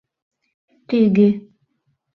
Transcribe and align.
Тӱгӧ! 0.87 1.29